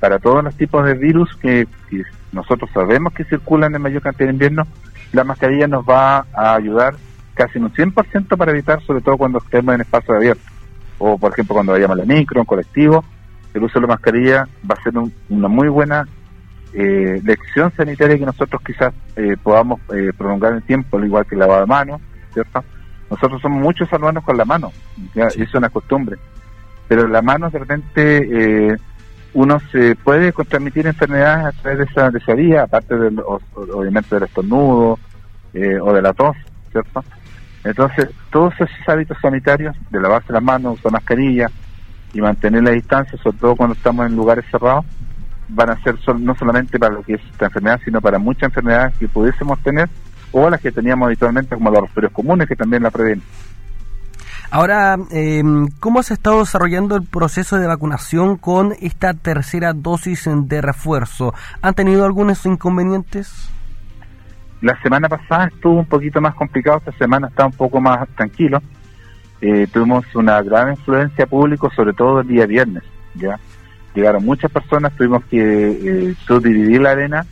para 0.00 0.18
todos 0.18 0.44
los 0.44 0.54
tipos 0.56 0.84
de 0.84 0.94
virus 0.94 1.34
que, 1.36 1.66
nosotros 2.34 2.70
sabemos 2.72 3.12
que 3.12 3.24
circulan 3.24 3.74
en 3.74 3.82
mayor 3.82 4.02
cantidad 4.02 4.26
de 4.26 4.32
invierno, 4.32 4.66
la 5.12 5.24
mascarilla 5.24 5.66
nos 5.66 5.84
va 5.84 6.26
a 6.34 6.54
ayudar 6.54 6.94
casi 7.34 7.58
en 7.58 7.64
un 7.64 7.72
100% 7.72 8.36
para 8.36 8.52
evitar, 8.52 8.82
sobre 8.82 9.00
todo 9.00 9.16
cuando 9.16 9.38
estemos 9.38 9.74
en 9.74 9.80
espacio 9.80 10.14
abierto, 10.14 10.42
o 10.98 11.18
por 11.18 11.32
ejemplo 11.32 11.54
cuando 11.54 11.72
vayamos 11.72 11.96
a 11.96 12.04
la 12.04 12.06
micro, 12.06 12.40
en 12.40 12.46
colectivo, 12.46 13.04
el 13.54 13.62
uso 13.62 13.74
de 13.74 13.82
la 13.82 13.94
mascarilla 13.94 14.48
va 14.68 14.76
a 14.78 14.82
ser 14.82 14.92
una 15.28 15.48
muy 15.48 15.68
buena 15.68 16.06
eh, 16.72 17.20
lección 17.24 17.72
sanitaria 17.76 18.18
que 18.18 18.26
nosotros 18.26 18.60
quizás 18.66 18.92
eh, 19.16 19.36
podamos 19.40 19.80
eh, 19.94 20.12
prolongar 20.16 20.52
en 20.52 20.56
el 20.56 20.62
tiempo, 20.64 20.98
al 20.98 21.04
igual 21.04 21.24
que 21.24 21.36
el 21.36 21.40
lavado 21.40 21.60
de 21.60 21.66
manos, 21.66 22.00
¿cierto? 22.32 22.64
Nosotros 23.10 23.40
somos 23.40 23.62
muchos 23.62 23.88
salvanos 23.88 24.24
con 24.24 24.36
la 24.36 24.44
mano, 24.44 24.72
¿ya? 25.14 25.26
eso 25.26 25.42
es 25.42 25.54
una 25.54 25.68
costumbre, 25.68 26.16
pero 26.88 27.06
la 27.06 27.22
mano 27.22 27.48
de 27.50 27.58
repente 27.58 28.76
uno 29.34 29.60
se 29.72 29.96
puede 29.96 30.32
transmitir 30.32 30.86
enfermedades 30.86 31.46
a 31.46 31.62
través 31.62 31.78
de 31.78 31.84
esa, 31.84 32.10
de 32.10 32.18
esa 32.18 32.34
vía, 32.34 32.62
aparte 32.62 32.96
del, 32.96 33.20
obviamente 33.20 34.14
del 34.14 34.24
estornudo 34.24 34.98
eh, 35.52 35.78
o 35.80 35.92
de 35.92 36.02
la 36.02 36.12
tos, 36.12 36.36
¿cierto? 36.70 37.04
Entonces, 37.64 38.10
todos 38.30 38.54
esos 38.54 38.88
hábitos 38.88 39.18
sanitarios 39.20 39.76
de 39.90 40.00
lavarse 40.00 40.32
las 40.32 40.42
manos, 40.42 40.78
usar 40.78 40.92
mascarilla 40.92 41.50
y 42.12 42.20
mantener 42.20 42.62
la 42.62 42.70
distancia, 42.70 43.18
sobre 43.18 43.38
todo 43.38 43.56
cuando 43.56 43.74
estamos 43.74 44.06
en 44.06 44.14
lugares 44.14 44.44
cerrados, 44.50 44.84
van 45.48 45.70
a 45.70 45.82
ser 45.82 45.96
no 46.20 46.34
solamente 46.36 46.78
para 46.78 46.94
lo 46.94 47.02
que 47.02 47.14
es 47.14 47.20
esta 47.32 47.46
enfermedad, 47.46 47.80
sino 47.84 48.00
para 48.00 48.18
muchas 48.18 48.44
enfermedades 48.44 48.94
que 48.98 49.08
pudiésemos 49.08 49.58
tener 49.60 49.88
o 50.32 50.48
las 50.50 50.60
que 50.60 50.72
teníamos 50.72 51.06
habitualmente, 51.06 51.54
como 51.54 51.70
los 51.70 51.82
resfriados 51.82 52.12
comunes, 52.12 52.48
que 52.48 52.56
también 52.56 52.82
la 52.82 52.90
previenen. 52.90 53.24
Ahora, 54.54 54.96
eh, 55.10 55.42
¿cómo 55.80 56.04
se 56.04 56.14
estado 56.14 56.38
desarrollando 56.38 56.94
el 56.94 57.02
proceso 57.02 57.58
de 57.58 57.66
vacunación 57.66 58.36
con 58.36 58.72
esta 58.80 59.12
tercera 59.12 59.72
dosis 59.72 60.28
de 60.32 60.60
refuerzo? 60.60 61.34
¿Han 61.60 61.74
tenido 61.74 62.04
algunos 62.04 62.46
inconvenientes? 62.46 63.50
La 64.60 64.80
semana 64.80 65.08
pasada 65.08 65.46
estuvo 65.46 65.80
un 65.80 65.86
poquito 65.86 66.20
más 66.20 66.36
complicado, 66.36 66.78
esta 66.78 66.92
semana 66.92 67.26
está 67.26 67.46
un 67.46 67.52
poco 67.52 67.80
más 67.80 68.08
tranquilo. 68.10 68.62
Eh, 69.40 69.66
tuvimos 69.72 70.04
una 70.14 70.40
gran 70.40 70.70
influencia 70.70 71.26
pública, 71.26 71.68
sobre 71.74 71.92
todo 71.92 72.20
el 72.20 72.28
día 72.28 72.46
viernes. 72.46 72.84
ya 73.16 73.40
Llegaron 73.92 74.24
muchas 74.24 74.52
personas, 74.52 74.92
tuvimos 74.96 75.24
que 75.24 75.40
eh, 75.40 76.14
subdividir 76.28 76.80
la 76.80 76.92
arena 76.92 77.26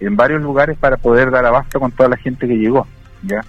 en 0.00 0.16
varios 0.16 0.42
lugares 0.42 0.76
para 0.76 0.96
poder 0.96 1.30
dar 1.30 1.46
abasto 1.46 1.78
con 1.78 1.92
toda 1.92 2.08
la 2.08 2.16
gente 2.16 2.48
que 2.48 2.58
llegó. 2.58 2.84
ya 3.22 3.42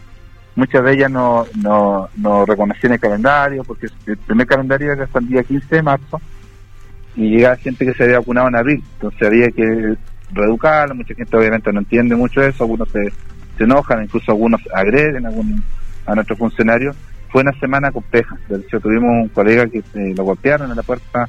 muchas 0.55 0.83
de 0.83 0.93
ellas 0.93 1.11
no, 1.11 1.45
no, 1.61 2.09
no 2.17 2.45
reconocían 2.45 2.93
el 2.93 2.99
calendario, 2.99 3.63
porque 3.63 3.87
el 4.05 4.17
primer 4.17 4.47
calendario 4.47 4.93
era 4.93 5.03
hasta 5.03 5.19
el 5.19 5.27
día 5.27 5.43
15 5.43 5.75
de 5.75 5.81
marzo, 5.81 6.21
y 7.15 7.29
llegaba 7.29 7.55
gente 7.57 7.85
que 7.85 7.93
se 7.93 8.03
había 8.03 8.19
vacunado 8.19 8.47
en 8.47 8.55
abril, 8.55 8.83
entonces 8.95 9.27
había 9.27 9.49
que 9.51 9.95
reeducarla, 10.31 10.93
mucha 10.93 11.13
gente 11.13 11.37
obviamente 11.37 11.71
no 11.71 11.79
entiende 11.79 12.15
mucho 12.15 12.41
eso, 12.41 12.63
algunos 12.63 12.89
se, 12.89 13.11
se 13.57 13.63
enojan, 13.63 14.03
incluso 14.03 14.31
algunos 14.31 14.61
agreden 14.73 15.25
a, 15.25 15.31
a 16.11 16.15
nuestros 16.15 16.37
funcionarios. 16.37 16.95
Fue 17.29 17.41
una 17.41 17.53
semana 17.59 17.91
compleja, 17.91 18.37
de 18.49 18.57
hecho 18.57 18.79
tuvimos 18.79 19.11
un 19.11 19.29
colega 19.29 19.67
que 19.67 19.83
lo 20.15 20.23
golpearon 20.23 20.69
en 20.71 20.77
la 20.77 20.83
puerta 20.83 21.27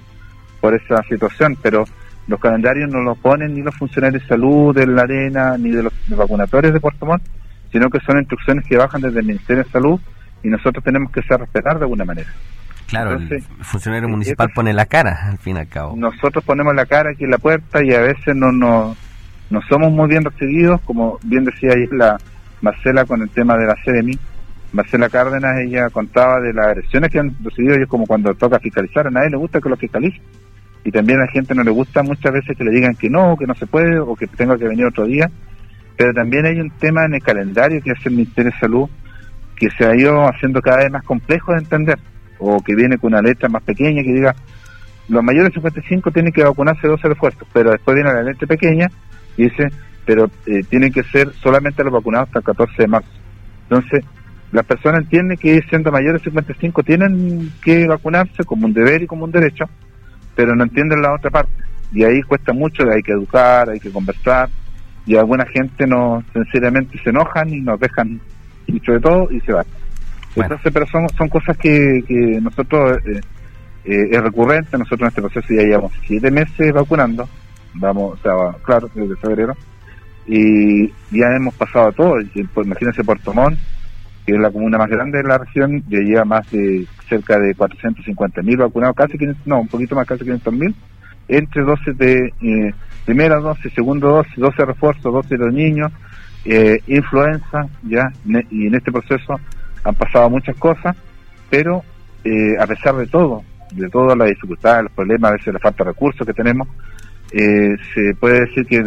por 0.61 0.75
esa 0.75 1.03
situación, 1.03 1.57
pero 1.61 1.85
los 2.29 2.41
calendarios 2.41 2.91
no 2.91 3.01
los 3.01 3.19
ponen 3.19 3.55
ni 3.55 3.63
los 3.63 3.75
funcionarios 3.75 4.23
de 4.23 4.29
salud 4.29 4.75
de 4.75 4.87
la 4.87 5.03
arena, 5.03 5.57
ni 5.59 5.71
de 5.71 5.85
los 5.85 5.93
vacunatorios 6.09 6.73
de 6.73 6.81
Puerto 6.81 7.07
Montt, 7.07 7.23
sino 7.77 7.91
que 7.91 8.01
son 8.01 8.17
instrucciones 8.19 8.65
que 8.67 8.79
bajan 8.79 9.03
desde 9.03 9.21
el 9.21 9.27
Ministerio 9.27 9.63
de 9.63 9.71
Salud 9.71 10.01
y 10.43 10.49
nosotros 10.49 10.83
tenemos 10.83 11.13
que 11.13 11.21
ser 11.21 11.39
respetar 11.39 11.77
de 11.77 11.85
alguna 11.85 12.07
manera. 12.07 12.31
Claro, 12.87 13.13
el 13.13 13.43
funcionario 13.61 14.09
municipal 14.09 14.49
pone 14.55 14.73
la 14.73 14.87
cara, 14.87 15.29
al 15.29 15.37
fin 15.37 15.57
y 15.57 15.59
al 15.59 15.69
cabo. 15.69 15.95
Nosotros 15.95 16.43
ponemos 16.43 16.75
la 16.75 16.87
cara 16.87 17.11
aquí 17.11 17.25
en 17.25 17.33
la 17.33 17.39
puerta 17.39 17.85
y 17.85 17.93
a 17.93 18.01
veces 18.01 18.35
no, 18.35 18.51
no, 18.51 18.97
no 19.51 19.61
somos 19.69 19.93
muy 19.93 20.09
bien 20.09 20.25
recibidos, 20.25 20.81
como 20.87 21.19
bien 21.23 21.45
decía 21.45 21.73
ahí 21.75 21.87
la 21.93 22.17
Marcela 22.63 23.05
con 23.05 23.21
el 23.21 23.29
tema 23.29 23.59
de 23.59 23.67
la 23.67 23.75
CDMI. 23.75 24.19
Marcela 24.73 25.11
Cárdenas, 25.11 25.59
ella 25.59 25.91
contaba 25.91 26.41
de 26.41 26.55
las 26.55 26.69
agresiones 26.69 27.11
que 27.11 27.19
han 27.19 27.37
recibido 27.45 27.75
ellos 27.75 27.91
como 27.91 28.07
cuando 28.07 28.33
toca 28.33 28.59
fiscalizar, 28.59 29.07
a 29.07 29.11
nadie 29.11 29.29
le 29.29 29.37
gusta 29.37 29.61
que 29.61 29.69
lo 29.69 29.77
fiscalice. 29.77 30.19
Y 30.83 30.91
también 30.91 31.19
a 31.19 31.27
la 31.27 31.31
gente 31.31 31.55
no 31.55 31.63
le 31.63 31.73
gusta 31.73 32.03
muchas 32.03 32.33
veces 32.33 32.57
que 32.57 32.65
le 32.65 32.71
digan 32.71 32.95
que 32.95 33.11
no, 33.11 33.37
que 33.37 33.47
no 33.47 33.55
se 33.55 33.67
puede, 33.67 33.99
o 33.99 34.17
que 34.17 34.27
tenga 34.29 34.57
que 34.57 34.67
venir 34.67 34.87
otro 34.87 35.05
día 35.05 35.31
pero 35.97 36.13
también 36.13 36.47
hay 36.47 36.61
un 36.61 36.71
tema 36.71 37.05
en 37.05 37.15
el 37.15 37.23
calendario 37.23 37.83
que 37.83 37.93
hace 37.93 38.09
el 38.09 38.17
Ministerio 38.17 38.51
de 38.53 38.59
Salud 38.59 38.89
que 39.57 39.69
se 39.71 39.87
ha 39.87 39.97
ido 39.97 40.29
haciendo 40.29 40.61
cada 40.61 40.79
vez 40.79 40.91
más 40.91 41.03
complejo 41.03 41.53
de 41.53 41.59
entender, 41.59 41.99
o 42.39 42.61
que 42.61 42.75
viene 42.75 42.99
con 42.99 43.15
una 43.15 43.23
letra 43.23 43.49
más 43.49 43.63
pequeña 43.63 44.03
que 44.03 44.13
diga 44.13 44.35
los 45.09 45.23
mayores 45.23 45.51
de 45.51 45.55
55 45.55 46.11
tienen 46.11 46.33
que 46.33 46.43
vacunarse 46.43 46.89
dos 46.89 47.01
refuerzos, 47.01 47.47
pero 47.53 47.71
después 47.71 47.95
viene 47.95 48.13
la 48.13 48.23
leche 48.23 48.47
pequeña 48.47 48.89
y 49.37 49.45
dice, 49.45 49.69
pero 50.05 50.29
eh, 50.47 50.63
tienen 50.69 50.93
que 50.93 51.05
ser 51.05 51.33
solamente 51.35 51.85
los 51.85 51.93
vacunados 51.93 52.29
hasta 52.29 52.41
el 52.41 52.45
14 52.45 52.75
de 52.77 52.89
marzo. 52.89 53.11
Entonces, 53.69 54.05
las 54.53 54.65
personas 54.65 55.03
entienden 55.03 55.37
que 55.37 55.61
siendo 55.69 55.93
mayores 55.93 56.23
de 56.23 56.31
55 56.31 56.83
tienen 56.83 57.53
que 57.63 57.87
vacunarse 57.87 58.45
como 58.45 58.67
un 58.67 58.73
deber 58.73 59.03
y 59.03 59.07
como 59.07 59.25
un 59.25 59.33
derecho, 59.33 59.65
pero 60.35 60.55
no 60.57 60.65
entienden 60.65 61.03
la 61.03 61.15
otra 61.15 61.31
parte. 61.31 61.53
Y 61.93 62.03
ahí 62.03 62.21
cuesta 62.23 62.53
mucho, 62.53 62.83
hay 62.91 63.03
que 63.03 63.13
educar, 63.13 63.71
hay 63.71 63.79
que 63.79 63.91
conversar, 63.91 64.49
y 65.07 65.17
alguna 65.17 65.47
gente 65.47 65.87
no, 65.87 66.23
sinceramente 66.33 66.99
se 67.03 67.11
enojan 67.11 67.49
y 67.49 67.61
nos 67.61 67.79
dejan 67.79 68.21
dicho 68.67 68.93
de 68.93 69.01
todo 69.01 69.31
y 69.31 69.41
se 69.41 69.53
van. 69.53 69.67
Entonces, 70.35 70.73
pero 70.73 70.87
son, 70.87 71.09
son 71.11 71.29
cosas 71.29 71.57
que, 71.57 72.03
que 72.07 72.41
nosotros, 72.43 72.99
eh, 73.07 73.21
eh, 73.85 74.09
es 74.11 74.21
recurrente, 74.21 74.77
nosotros 74.77 75.03
en 75.03 75.07
este 75.09 75.23
proceso 75.23 75.47
ya 75.55 75.63
llevamos 75.63 75.93
siete 76.07 76.31
meses 76.31 76.73
vacunando, 76.75 77.27
vamos, 77.75 78.19
o 78.19 78.23
sea, 78.23 78.33
claro, 78.63 78.91
desde 78.95 79.17
febrero, 79.17 79.55
y 80.27 80.89
ya 81.11 81.29
hemos 81.37 81.55
pasado 81.55 81.89
a 81.89 81.93
todo, 81.93 82.17
pues, 82.53 82.67
imagínense 82.67 83.05
Puerto 83.05 83.33
Montt, 83.33 83.59
que 84.27 84.35
es 84.35 84.41
la 84.41 84.51
comuna 84.51 84.77
más 84.77 84.91
grande 84.91 85.19
de 85.19 85.29
la 85.29 85.39
región, 85.39 85.83
ya 85.89 86.01
lleva 86.01 86.25
más 86.25 86.51
de 86.51 86.85
cerca 87.09 87.39
de 87.39 87.55
450 87.55 88.43
mil 88.43 88.57
vacunados, 88.57 88.97
casi 88.97 89.17
500, 89.17 89.47
no, 89.47 89.61
un 89.61 89.69
poquito 89.69 89.95
más, 89.95 90.07
casi 90.07 90.25
500 90.25 90.53
mil, 90.53 90.75
entre 91.29 91.63
dosis 91.63 91.97
de 91.97 92.33
eh, 92.41 92.75
primera 93.05 93.37
dosis, 93.37 93.73
segunda 93.73 94.09
dosis, 94.09 94.35
12 94.37 94.65
refuerzos, 94.65 95.13
dosis 95.13 95.31
de 95.31 95.39
los 95.39 95.55
niños, 95.55 95.93
eh, 96.45 96.79
influenza, 96.87 97.67
ya, 97.83 98.13
y 98.51 98.67
en 98.67 98.75
este 98.75 98.93
proceso 98.93 99.41
han 99.85 99.95
pasado 99.95 100.31
muchas 100.31 100.57
cosas, 100.57 100.97
pero 101.51 101.83
eh, 102.25 102.57
a 102.59 102.67
pesar 102.67 102.97
de 102.97 103.07
todo, 103.07 103.43
de 103.73 103.89
todas 103.89 104.17
las 104.17 104.29
dificultades, 104.29 104.85
los 104.85 104.93
problemas, 104.93 105.31
a 105.31 105.35
veces 105.35 105.55
la 105.55 105.61
falta 105.61 105.85
de 105.85 105.91
recursos 105.91 106.27
que 106.27 106.33
tenemos, 106.33 106.69
eh, 107.33 107.77
se 107.95 108.15
puede 108.15 108.41
decir 108.41 108.67
que 108.67 108.83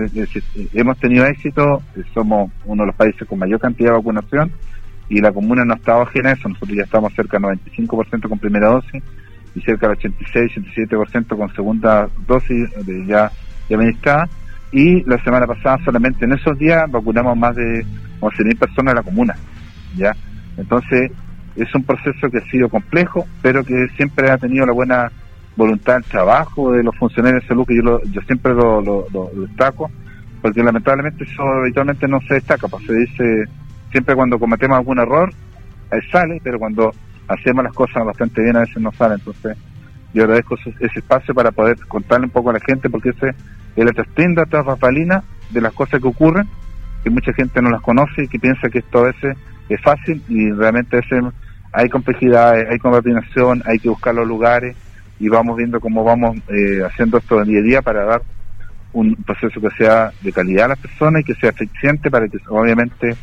hemos 0.73 0.97
tenido 0.99 1.25
éxito, 1.25 1.81
somos 2.13 2.51
uno 2.65 2.83
de 2.83 2.87
los 2.87 2.95
países 2.95 3.27
con 3.27 3.39
mayor 3.39 3.59
cantidad 3.59 3.91
de 3.91 3.97
vacunación 3.97 4.51
y 5.09 5.19
la 5.19 5.31
comuna 5.31 5.65
no 5.65 5.73
estado 5.73 6.03
ajena 6.03 6.29
a 6.29 6.33
eso, 6.33 6.47
nosotros 6.47 6.77
ya 6.77 6.83
estamos 6.83 7.13
cerca 7.13 7.37
del 7.37 7.59
95% 7.59 8.29
con 8.29 8.39
primera 8.39 8.67
dosis 8.67 9.03
y 9.59 9.65
cerca 9.65 9.87
del 9.87 9.97
86-87% 9.97 11.37
con 11.37 11.53
segunda 11.53 12.07
dosis 12.25 12.69
de 12.85 13.05
ya, 13.05 13.31
administrada 13.69 14.27
y 14.71 15.03
la 15.03 15.21
semana 15.23 15.47
pasada 15.47 15.77
solamente 15.83 16.25
en 16.25 16.33
esos 16.33 16.57
días 16.57 16.89
vacunamos 16.89 17.37
más 17.37 17.55
de 17.55 17.85
11.000 18.21 18.57
personas 18.57 18.91
en 18.91 18.95
la 18.95 19.03
comuna, 19.03 19.35
¿ya? 19.95 20.15
Entonces 20.57 21.11
es 21.55 21.73
un 21.75 21.83
proceso 21.83 22.29
que 22.29 22.37
ha 22.37 22.51
sido 22.51 22.69
complejo, 22.69 23.25
pero 23.41 23.63
que 23.63 23.87
siempre 23.97 24.29
ha 24.29 24.37
tenido 24.37 24.65
la 24.65 24.73
buena 24.73 25.11
voluntad 25.55 25.95
del 25.95 26.03
trabajo 26.05 26.71
de 26.71 26.83
los 26.83 26.95
funcionarios 26.95 27.43
de 27.43 27.47
salud, 27.47 27.65
que 27.65 27.75
yo, 27.75 28.01
yo 28.11 28.21
siempre 28.21 28.53
lo, 28.53 28.81
lo, 28.81 29.29
destaco, 29.35 29.89
porque 30.41 30.63
lamentablemente 30.63 31.23
eso 31.23 31.43
habitualmente 31.43 32.07
no 32.07 32.19
se 32.27 32.35
destaca, 32.35 32.67
pues 32.67 32.85
se 32.85 32.93
dice 32.93 33.43
siempre 33.91 34.15
cuando 34.15 34.39
cometemos 34.39 34.77
algún 34.77 34.99
error, 34.99 35.33
sale, 36.11 36.39
pero 36.43 36.59
cuando 36.59 36.91
hacemos 37.29 37.63
las 37.63 37.73
cosas 37.73 38.03
bastante 38.03 38.41
bien 38.41 38.57
a 38.57 38.61
veces 38.61 38.77
no 38.77 38.91
sale, 38.91 39.15
entonces 39.15 39.55
yo 40.13 40.23
agradezco 40.23 40.55
ese, 40.55 40.99
espacio 40.99 41.33
para 41.33 41.51
poder 41.51 41.77
contarle 41.87 42.25
un 42.25 42.31
poco 42.31 42.49
a 42.49 42.53
la 42.53 42.59
gente, 42.59 42.89
porque 42.89 43.09
ese 43.09 43.29
es 43.75 43.85
la 43.85 43.91
trastinda 43.91 44.45
tras 44.45 44.65
Rafaelina 44.65 45.23
de 45.51 45.61
las 45.61 45.73
cosas 45.73 46.01
que 46.01 46.07
ocurren, 46.07 46.47
que 47.03 47.09
mucha 47.09 47.31
gente 47.33 47.61
no 47.61 47.69
las 47.69 47.81
conoce 47.81 48.23
y 48.23 48.27
que 48.27 48.39
piensa 48.39 48.69
que 48.69 48.79
esto 48.79 48.99
a 48.99 49.03
veces 49.03 49.37
es 49.69 49.81
fácil 49.81 50.21
y 50.27 50.51
realmente 50.51 50.97
ese, 50.97 51.21
hay 51.71 51.87
complejidades, 51.89 52.67
hay 52.69 52.79
coordinación, 52.79 53.61
hay 53.65 53.79
que 53.79 53.89
buscar 53.89 54.15
los 54.15 54.27
lugares 54.27 54.75
y 55.19 55.29
vamos 55.29 55.57
viendo 55.57 55.79
cómo 55.79 56.03
vamos 56.03 56.37
eh, 56.49 56.81
haciendo 56.83 57.19
esto 57.19 57.43
día 57.45 57.59
a 57.59 57.63
día 57.63 57.81
para 57.81 58.05
dar 58.05 58.21
un 58.91 59.15
proceso 59.15 59.61
que 59.61 59.69
sea 59.77 60.11
de 60.21 60.31
calidad 60.31 60.65
a 60.65 60.69
las 60.69 60.79
personas 60.79 61.21
y 61.21 61.25
que 61.25 61.35
sea 61.35 61.51
eficiente 61.51 62.09
para 62.09 62.27
que 62.27 62.39
obviamente 62.47 63.15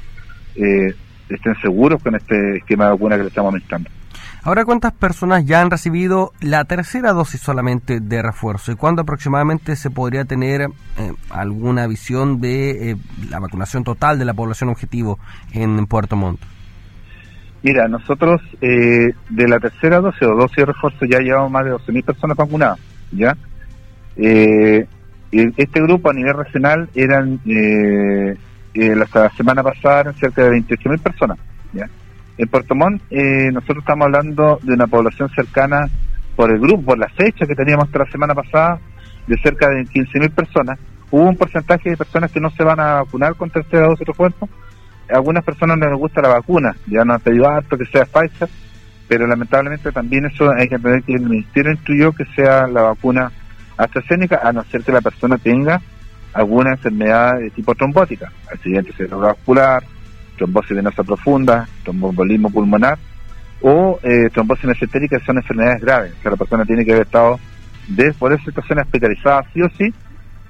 eh, 0.54 0.94
estén 1.28 1.54
seguros 1.60 2.02
con 2.02 2.14
este 2.14 2.58
esquema 2.58 2.86
de 2.86 2.90
vacuna 2.92 3.16
que 3.16 3.22
le 3.22 3.28
estamos 3.28 3.50
administrando. 3.50 3.90
Ahora, 4.42 4.64
¿cuántas 4.64 4.92
personas 4.92 5.44
ya 5.44 5.60
han 5.60 5.70
recibido 5.70 6.32
la 6.40 6.64
tercera 6.64 7.12
dosis 7.12 7.40
solamente 7.40 7.98
de 8.00 8.22
refuerzo? 8.22 8.70
¿Y 8.70 8.76
cuándo 8.76 9.02
aproximadamente 9.02 9.74
se 9.74 9.90
podría 9.90 10.24
tener 10.24 10.62
eh, 10.62 10.68
alguna 11.30 11.88
visión 11.88 12.40
de 12.40 12.96
la 13.28 13.40
vacunación 13.40 13.82
total 13.82 14.20
de 14.20 14.24
la 14.24 14.34
población 14.34 14.70
objetivo 14.70 15.18
en 15.52 15.86
Puerto 15.86 16.14
Montt? 16.14 16.40
Mira, 17.62 17.88
nosotros 17.88 18.40
eh, 18.60 19.12
de 19.28 19.48
la 19.48 19.58
tercera 19.58 20.00
dosis 20.00 20.22
o 20.22 20.36
dosis 20.36 20.58
de 20.58 20.66
refuerzo 20.66 21.04
ya 21.04 21.18
llevamos 21.18 21.50
más 21.50 21.64
de 21.64 21.72
12.000 21.72 22.04
personas 22.04 22.36
vacunadas, 22.36 22.78
¿ya? 23.10 23.36
Eh, 24.16 24.86
este 25.32 25.82
grupo 25.82 26.10
a 26.10 26.12
nivel 26.12 26.34
regional 26.34 26.88
eran, 26.94 27.40
eh, 28.76 28.92
eh 28.92 28.96
la 28.96 29.30
semana 29.30 29.62
pasada 29.62 30.00
eran 30.00 30.14
cerca 30.16 30.44
de 30.44 30.58
28.000 30.58 31.00
personas. 31.00 31.38
En 32.38 32.48
Puerto 32.48 32.74
Montt 32.74 33.02
nosotros 33.10 33.78
estamos 33.78 34.04
hablando 34.04 34.58
de 34.62 34.74
una 34.74 34.86
población 34.86 35.30
cercana 35.30 35.88
por 36.36 36.50
el 36.50 36.60
grupo, 36.60 36.82
por 36.82 36.98
la 36.98 37.08
fecha 37.08 37.46
que 37.46 37.54
teníamos 37.54 37.86
hasta 37.86 38.00
la 38.00 38.10
semana 38.10 38.34
pasada, 38.34 38.78
de 39.26 39.36
cerca 39.38 39.70
de 39.70 39.84
15.000 39.84 40.30
personas. 40.32 40.78
Hubo 41.10 41.22
un 41.22 41.36
porcentaje 41.36 41.90
de 41.90 41.96
personas 41.96 42.30
que 42.30 42.40
no 42.40 42.50
se 42.50 42.62
van 42.62 42.78
a 42.78 42.94
vacunar 42.96 43.34
con 43.36 43.48
tercera 43.48 43.86
dosis 43.86 44.00
de 44.00 44.04
refuerzo, 44.06 44.48
algunas 45.08 45.44
personas 45.44 45.78
les 45.78 45.98
gusta 45.98 46.20
la 46.20 46.28
vacuna, 46.28 46.76
ya 46.86 47.04
no 47.04 47.14
han 47.14 47.20
pedido 47.20 47.48
harto 47.48 47.78
que 47.78 47.86
sea 47.86 48.04
Pfizer, 48.04 48.48
pero 49.08 49.26
lamentablemente 49.26 49.92
también 49.92 50.26
eso 50.26 50.50
hay 50.50 50.68
que 50.68 50.74
entender 50.74 51.02
que 51.04 51.14
el 51.14 51.22
Ministerio 51.22 51.72
instruyó 51.72 52.12
que 52.12 52.24
sea 52.34 52.66
la 52.66 52.82
vacuna 52.82 53.30
AstraZeneca, 53.76 54.40
a 54.42 54.52
no 54.52 54.64
ser 54.64 54.82
que 54.82 54.92
la 54.92 55.00
persona 55.00 55.38
tenga 55.38 55.80
alguna 56.36 56.72
enfermedad 56.72 57.38
de 57.38 57.50
tipo 57.50 57.74
trombótica, 57.74 58.30
accidente 58.52 58.92
cerebrovascular, 58.92 59.82
trombosis 60.36 60.76
venosa 60.76 61.02
profunda, 61.02 61.66
tromboembolismo 61.82 62.50
pulmonar 62.50 62.98
o 63.62 63.98
eh, 64.02 64.28
trombosis 64.32 64.66
mesentérica, 64.66 65.18
que 65.18 65.24
son 65.24 65.38
enfermedades 65.38 65.80
graves. 65.80 66.12
O 66.18 66.22
sea, 66.22 66.30
la 66.32 66.36
persona 66.36 66.64
tiene 66.66 66.84
que 66.84 66.92
haber 66.92 67.06
estado 67.06 67.40
de, 67.88 68.12
por 68.12 68.32
esa 68.32 68.44
situación 68.44 68.80
hospitalizada 68.80 69.44
sí 69.54 69.62
o 69.62 69.68
sí 69.70 69.94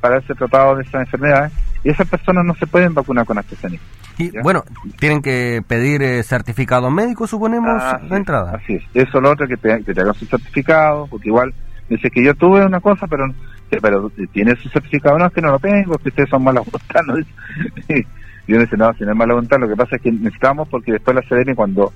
para 0.01 0.17
haberse 0.17 0.35
tratado 0.35 0.77
de 0.77 0.83
esas 0.83 1.03
enfermedades 1.03 1.53
y 1.85 1.91
esas 1.91 2.09
personas 2.09 2.45
no 2.45 2.55
se 2.57 2.67
pueden 2.67 2.93
vacunar 2.93 3.25
con 3.25 3.39
AstraZeneca. 3.39 3.85
Y 4.19 4.31
bueno, 4.41 4.65
tienen 4.99 5.23
que 5.23 5.63
pedir 5.69 6.03
eh, 6.03 6.23
certificado 6.25 6.91
médico, 6.91 7.27
suponemos, 7.27 7.81
de 8.09 8.17
entrada. 8.17 8.57
Así 8.57 8.75
es. 8.75 8.83
Eso 8.95 9.19
es 9.19 9.23
lo 9.23 9.31
otro, 9.31 9.47
que 9.47 9.57
te, 9.57 9.85
que 9.85 9.95
te 9.95 10.01
hagan 10.01 10.15
su 10.15 10.27
certificado, 10.27 11.07
porque 11.07 11.29
igual 11.29 11.55
dice 11.89 12.11
que 12.11 12.23
yo 12.23 12.35
tuve 12.35 12.65
una 12.65 12.81
cosa, 12.81 13.07
pero 13.07 13.27
pero 13.69 14.11
tiene 14.33 14.55
su 14.57 14.69
certificado, 14.69 15.19
no, 15.19 15.27
es 15.27 15.33
que 15.33 15.41
no 15.41 15.51
lo 15.51 15.59
tengo, 15.59 15.99
que 15.99 16.09
ustedes 16.09 16.31
son 16.31 16.45
malos 16.45 16.67
voluntad, 16.67 17.03
¿no? 17.07 17.19
y 18.47 18.53
uno 18.53 18.63
dice, 18.63 18.77
no, 18.77 18.93
si 18.95 19.05
no 19.05 19.11
es 19.11 19.17
mala 19.17 19.35
voluntad, 19.35 19.59
lo 19.59 19.69
que 19.69 19.77
pasa 19.77 19.97
es 19.97 20.03
que 20.03 20.13
necesitamos, 20.13 20.69
porque 20.69 20.93
después 20.93 21.17
la 21.17 21.23
CDM, 21.23 21.55
cuando 21.55 21.93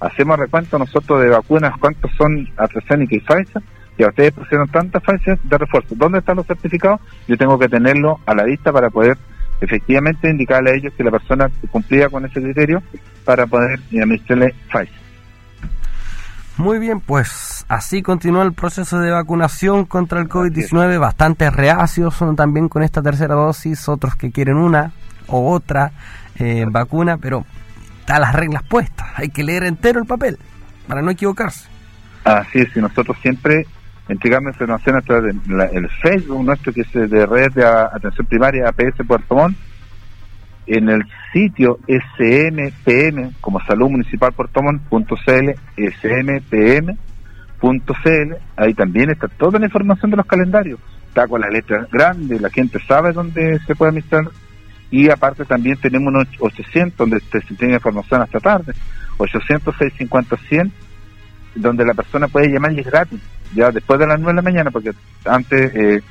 hacemos 0.00 0.38
recuento 0.38 0.78
nosotros 0.78 1.22
de 1.22 1.28
vacunas, 1.28 1.74
cuántos 1.78 2.10
son 2.16 2.48
AstraZeneca 2.56 3.14
y 3.14 3.20
Pfizer, 3.20 3.62
y 3.98 4.02
a 4.02 4.08
ustedes 4.08 4.32
pusieron 4.32 4.68
tantas 4.68 5.02
Pfizer 5.02 5.38
de 5.38 5.58
refuerzo, 5.58 5.94
¿dónde 5.96 6.18
están 6.18 6.36
los 6.36 6.46
certificados? 6.46 7.00
Yo 7.28 7.36
tengo 7.36 7.58
que 7.58 7.68
tenerlo 7.68 8.18
a 8.26 8.34
la 8.34 8.44
vista 8.44 8.72
para 8.72 8.90
poder 8.90 9.16
efectivamente 9.60 10.28
indicarle 10.28 10.70
a 10.70 10.74
ellos 10.74 10.92
que 10.94 11.04
la 11.04 11.12
persona 11.12 11.48
cumplía 11.70 12.08
con 12.08 12.24
ese 12.24 12.42
criterio 12.42 12.82
para 13.24 13.46
poder 13.46 13.78
administrarle 13.92 14.54
Pfizer. 14.72 15.01
Muy 16.58 16.78
bien, 16.78 17.00
pues 17.00 17.64
así 17.68 18.02
continúa 18.02 18.42
el 18.44 18.52
proceso 18.52 19.00
de 19.00 19.10
vacunación 19.10 19.86
contra 19.86 20.20
el 20.20 20.28
COVID-19, 20.28 20.98
bastante 20.98 21.50
reacios 21.50 22.14
son 22.14 22.36
también 22.36 22.68
con 22.68 22.82
esta 22.82 23.02
tercera 23.02 23.34
dosis, 23.34 23.88
otros 23.88 24.16
que 24.16 24.30
quieren 24.30 24.56
una 24.56 24.92
o 25.28 25.50
otra 25.50 25.92
eh, 26.38 26.66
vacuna, 26.68 27.16
pero 27.16 27.46
están 28.00 28.20
las 28.20 28.34
reglas 28.34 28.62
puestas, 28.64 29.08
hay 29.14 29.30
que 29.30 29.44
leer 29.44 29.64
entero 29.64 29.98
el 29.98 30.06
papel 30.06 30.38
para 30.86 31.00
no 31.00 31.10
equivocarse. 31.10 31.68
Así 32.24 32.60
es, 32.60 32.76
y 32.76 32.80
nosotros 32.80 33.16
siempre 33.22 33.66
entregando 34.08 34.50
información 34.50 34.96
a 34.96 35.00
través 35.00 35.34
del 35.44 35.88
Facebook 36.02 36.44
nuestro, 36.44 36.72
que 36.72 36.82
es 36.82 36.92
de 36.92 37.26
red 37.26 37.52
de 37.52 37.64
atención 37.64 38.26
primaria 38.26 38.68
APS 38.68 39.06
Puerto 39.06 39.34
Montt, 39.34 39.56
en 40.66 40.88
el 40.88 41.02
sitio 41.32 41.78
smpm, 41.86 43.32
como 43.40 43.60
salud 43.60 43.90
municipal 43.90 44.32
Puerto 44.32 44.62
Montt.cl, 44.62 45.50
smpm.cl, 46.00 46.96
ahí 48.56 48.74
también 48.74 49.10
está 49.10 49.28
toda 49.28 49.58
la 49.58 49.66
información 49.66 50.10
de 50.10 50.16
los 50.16 50.26
calendarios, 50.26 50.78
está 51.08 51.26
con 51.26 51.40
las 51.40 51.50
letras 51.50 51.90
grandes, 51.90 52.40
la 52.40 52.50
gente 52.50 52.78
sabe 52.86 53.12
dónde 53.12 53.58
se 53.66 53.74
puede 53.74 53.90
administrar, 53.90 54.24
y 54.90 55.10
aparte 55.10 55.44
también 55.44 55.76
tenemos 55.78 56.08
unos 56.08 56.28
800 56.38 56.96
donde 56.96 57.20
se 57.30 57.40
tiene 57.54 57.74
información 57.74 58.20
hasta 58.22 58.40
tarde, 58.40 58.72
800, 59.18 59.74
650, 59.76 60.36
100, 60.48 60.72
donde 61.54 61.84
la 61.84 61.94
persona 61.94 62.28
puede 62.28 62.48
llamar 62.48 62.72
y 62.72 62.80
es 62.80 62.86
gratis 62.86 63.20
ya 63.54 63.70
después 63.70 63.98
de 63.98 64.06
las 64.06 64.18
9 64.18 64.32
de 64.32 64.36
la 64.36 64.42
mañana, 64.42 64.70
porque 64.70 64.92
antes 65.24 65.74
eh, 65.74 66.02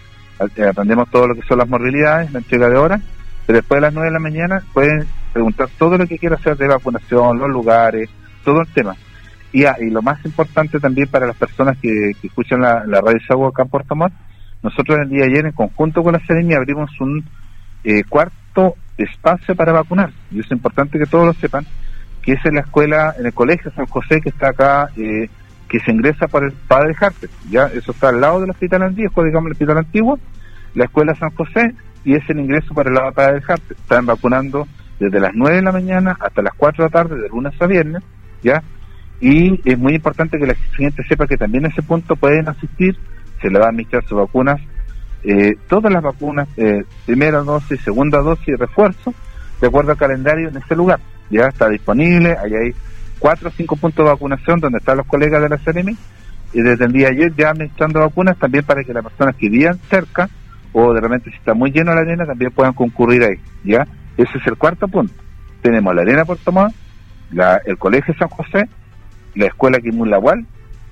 eh, 0.55 0.63
aprendemos 0.67 1.09
todo 1.09 1.27
lo 1.27 1.35
que 1.35 1.41
son 1.43 1.57
las 1.57 1.67
morbilidades, 1.67 2.31
la 2.31 2.39
entrega 2.39 2.69
de 2.69 2.77
horas, 2.77 3.01
después 3.47 3.77
de 3.77 3.81
las 3.81 3.93
9 3.93 4.07
de 4.07 4.13
la 4.13 4.19
mañana 4.19 4.63
pueden 4.73 5.05
preguntar 5.33 5.69
todo 5.77 5.97
lo 5.97 6.07
que 6.07 6.17
quiera 6.17 6.35
hacer 6.35 6.57
de 6.57 6.67
vacunación, 6.67 7.39
los 7.39 7.49
lugares, 7.49 8.09
todo 8.43 8.61
el 8.61 8.67
tema. 8.67 8.95
Y, 9.53 9.65
ah, 9.65 9.75
y 9.79 9.89
lo 9.89 10.01
más 10.01 10.23
importante 10.25 10.79
también 10.79 11.07
para 11.07 11.27
las 11.27 11.35
personas 11.35 11.77
que, 11.77 12.11
escuchan 12.23 12.61
la, 12.61 12.83
radio 12.85 13.19
Sagua 13.27 13.49
acá 13.49 13.63
en 13.63 13.69
Puerto 13.69 13.95
Montt, 13.95 14.13
nosotros 14.63 14.99
el 15.01 15.09
día 15.09 15.25
de 15.25 15.31
ayer 15.31 15.45
en 15.45 15.51
conjunto 15.51 16.03
con 16.03 16.13
la 16.13 16.25
Serenia 16.25 16.57
abrimos 16.57 16.89
un 17.01 17.25
eh, 17.83 18.03
cuarto 18.07 18.75
espacio 18.97 19.55
para 19.55 19.73
vacunar. 19.73 20.11
Y 20.31 20.39
es 20.39 20.51
importante 20.51 20.99
que 20.99 21.05
todos 21.05 21.25
lo 21.25 21.33
sepan, 21.33 21.65
que 22.21 22.33
es 22.33 22.45
en 22.45 22.55
la 22.55 22.61
escuela, 22.61 23.15
en 23.17 23.25
el 23.25 23.33
colegio 23.33 23.71
San 23.71 23.87
José 23.87 24.21
que 24.21 24.29
está 24.29 24.49
acá, 24.49 24.89
eh, 24.95 25.29
que 25.67 25.79
se 25.79 25.91
ingresa 25.91 26.27
por 26.27 26.43
el 26.43 26.51
Padre 26.51 26.93
Jarte. 26.93 27.27
Ya, 27.49 27.65
eso 27.65 27.91
está 27.91 28.09
al 28.09 28.21
lado 28.21 28.41
del 28.41 28.51
hospital 28.51 28.83
antiguo, 28.83 29.23
digamos 29.23 29.47
el 29.47 29.53
hospital 29.53 29.77
antiguo, 29.79 30.19
la 30.75 30.85
escuela 30.85 31.15
San 31.15 31.31
José, 31.31 31.73
y 32.03 32.15
es 32.15 32.29
el 32.29 32.39
ingreso 32.39 32.73
para 32.73 32.89
el 32.89 32.95
lado 32.95 33.11
del 33.11 33.41
Jarte. 33.41 33.73
Están 33.73 34.05
vacunando 34.05 34.67
desde 34.99 35.19
las 35.19 35.31
9 35.33 35.57
de 35.57 35.61
la 35.61 35.71
mañana 35.71 36.17
hasta 36.19 36.41
las 36.41 36.53
4 36.55 36.83
de 36.83 36.89
la 36.89 36.93
tarde, 36.93 37.21
de 37.21 37.29
lunes 37.29 37.53
a 37.59 37.67
viernes, 37.67 38.03
¿ya? 38.43 38.61
Y 39.19 39.59
es 39.69 39.77
muy 39.77 39.95
importante 39.95 40.37
que 40.37 40.47
la 40.47 40.55
gente 40.75 41.03
sepa 41.07 41.27
que 41.27 41.37
también 41.37 41.65
en 41.65 41.71
ese 41.71 41.81
punto 41.81 42.15
pueden 42.15 42.47
asistir, 42.47 42.97
se 43.41 43.49
le 43.49 43.59
va 43.59 43.65
a 43.65 43.69
administrar 43.69 44.03
sus 44.05 44.17
vacunas, 44.17 44.59
eh, 45.23 45.53
todas 45.67 45.91
las 45.91 46.01
vacunas, 46.01 46.47
eh, 46.57 46.83
primera 47.05 47.39
dosis, 47.39 47.79
segunda 47.81 48.19
dosis 48.19 48.47
y 48.47 48.55
refuerzo, 48.55 49.13
de 49.59 49.67
acuerdo 49.67 49.91
al 49.91 49.97
calendario 49.97 50.49
en 50.49 50.57
ese 50.57 50.75
lugar. 50.75 50.99
Ya 51.29 51.45
está 51.47 51.69
disponible, 51.69 52.35
ahí 52.43 52.53
hay 52.55 52.71
cuatro 53.19 53.49
o 53.49 53.51
cinco 53.51 53.75
puntos 53.75 54.03
de 54.03 54.11
vacunación 54.11 54.59
donde 54.59 54.79
están 54.79 54.97
los 54.97 55.05
colegas 55.05 55.41
de 55.41 55.49
la 55.49 55.57
CEREMI, 55.59 55.95
y 56.53 56.61
desde 56.61 56.85
el 56.85 56.91
día 56.91 57.07
de 57.07 57.13
ayer 57.13 57.33
ya 57.35 57.49
administrando 57.51 57.99
vacunas 57.99 58.37
también 58.37 58.65
para 58.65 58.83
que 58.83 58.93
las 58.93 59.03
personas 59.03 59.35
que 59.35 59.49
vivan 59.49 59.79
cerca 59.89 60.29
o 60.73 60.93
de 60.93 61.01
repente 61.01 61.29
si 61.29 61.37
está 61.37 61.53
muy 61.53 61.71
lleno 61.71 61.93
la 61.93 62.01
arena 62.01 62.25
también 62.25 62.51
puedan 62.51 62.73
concurrir 62.73 63.23
ahí, 63.23 63.39
¿ya? 63.63 63.87
Ese 64.17 64.37
es 64.37 64.47
el 64.47 64.57
cuarto 64.57 64.87
punto. 64.87 65.13
Tenemos 65.61 65.93
la 65.93 66.01
Arena 66.01 66.25
Puerto 66.25 66.51
Montt, 66.51 66.75
el 67.65 67.77
Colegio 67.77 68.13
San 68.17 68.29
José, 68.29 68.67
la 69.35 69.45
Escuela 69.45 69.79
Quimún 69.79 70.09
Lagual 70.09 70.45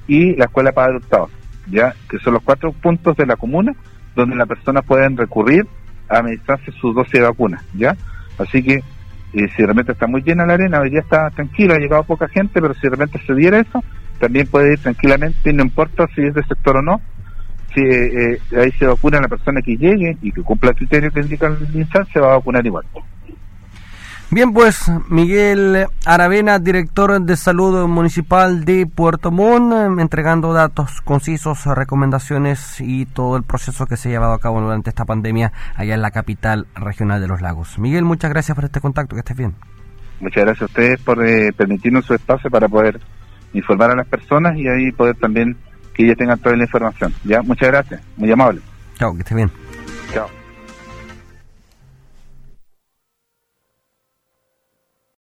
y 0.08 0.36
la 0.36 0.46
Escuela 0.46 0.72
Padre 0.72 0.98
Hurtado, 0.98 1.30
¿ya? 1.70 1.94
Que 2.10 2.20
son 2.20 2.34
los 2.34 2.44
cuatro 2.44 2.72
puntos 2.72 3.18
de 3.18 3.26
la 3.26 3.36
comuna 3.36 3.74
donde 4.16 4.36
las 4.36 4.48
personas 4.48 4.86
pueden 4.86 5.18
recurrir 5.18 5.66
a 6.08 6.18
administrarse 6.18 6.72
sus 6.74 6.96
dosis 6.96 7.14
de 7.14 7.22
vacunas, 7.22 7.64
¿ya? 7.74 7.96
Así 8.38 8.64
que 8.64 8.76
eh, 9.34 9.48
si 9.56 9.64
realmente 9.64 9.92
está 9.92 10.08
muy 10.08 10.22
llena 10.22 10.46
la 10.46 10.54
arena, 10.54 10.80
hoy 10.80 10.90
día 10.90 11.02
está 11.02 11.30
tranquila, 11.30 11.76
ha 11.76 11.80
llegado 11.80 12.04
poca 12.04 12.28
gente, 12.28 12.62
pero 12.62 12.74
si 12.74 12.88
realmente 12.88 13.20
se 13.26 13.36
diera 13.36 13.60
eso, 13.60 13.84
también 14.20 14.48
puede 14.48 14.74
ir 14.74 14.80
tranquilamente, 14.80 15.50
y 15.50 15.54
no 15.54 15.64
importa 15.64 16.08
si 16.16 16.22
es 16.22 16.34
de 16.34 16.44
sector 16.44 16.78
o 16.78 16.82
no, 16.82 17.02
si 17.74 17.82
eh, 17.82 18.34
eh, 18.34 18.40
ahí 18.58 18.72
se 18.72 18.86
vacuna 18.86 19.20
la 19.22 19.28
persona 19.28 19.62
que 19.62 19.78
llegue 19.78 20.18
y 20.22 20.32
que 20.32 20.42
cumpla 20.42 20.72
el 20.72 20.76
criterio 20.76 21.12
que 21.12 21.22
indica 21.22 21.48
el 21.48 21.68
MinSal, 21.74 22.08
se 22.12 22.20
va 22.20 22.34
a 22.34 22.38
vacunar 22.38 22.66
igual. 22.66 22.86
Bien, 24.32 24.54
pues 24.54 24.92
Miguel 25.10 25.88
Aravena, 26.06 26.60
director 26.60 27.20
de 27.20 27.36
salud 27.36 27.88
municipal 27.88 28.64
de 28.64 28.86
Puerto 28.86 29.32
Montt, 29.32 30.00
entregando 30.00 30.54
datos 30.54 31.02
concisos, 31.02 31.66
recomendaciones 31.66 32.80
y 32.80 33.08
todo 33.08 33.38
el 33.38 33.44
proceso 33.44 33.88
que 33.88 33.98
se 33.98 34.10
ha 34.10 34.12
llevado 34.12 34.34
a 34.34 34.40
cabo 34.40 34.62
durante 34.62 34.92
esta 34.92 35.06
pandemia 35.06 35.52
allá 35.76 35.96
en 35.96 36.04
la 36.04 36.12
capital 36.12 36.68
regional 36.76 37.20
de 37.22 37.28
los 37.28 37.42
lagos. 37.42 37.80
Miguel, 37.80 38.06
muchas 38.06 38.30
gracias 38.30 38.54
por 38.54 38.66
este 38.66 38.80
contacto, 38.80 39.16
que 39.16 39.22
estés 39.22 39.36
bien. 39.36 39.56
Muchas 40.20 40.44
gracias 40.44 40.62
a 40.62 40.66
ustedes 40.66 41.02
por 41.02 41.26
eh, 41.26 41.52
permitirnos 41.52 42.06
su 42.06 42.14
espacio 42.14 42.52
para 42.52 42.68
poder 42.68 43.00
informar 43.54 43.90
a 43.90 43.96
las 43.96 44.08
personas 44.08 44.56
y 44.58 44.68
ahí 44.68 44.92
poder 44.92 45.16
también 45.16 45.58
que 45.94 46.06
ellas 46.06 46.18
tengan 46.18 46.40
toda 46.40 46.56
la 46.56 46.64
información. 46.64 47.14
Ya, 47.24 47.42
muchas 47.42 47.70
gracias, 47.70 48.02
muy 48.18 48.32
amable. 48.32 48.62
Chao, 48.98 49.14
que 49.14 49.20
estés 49.20 49.36
bien. 49.36 49.52
Chao. 50.14 50.39